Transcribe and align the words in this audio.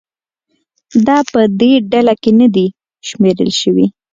دا 1.07 1.17
په 1.31 1.41
دې 1.59 1.71
ډله 1.91 2.13
کې 2.21 2.31
نه 2.39 2.47
دي 2.55 2.67
شمېرل 3.07 3.49
شوي. 3.61 3.85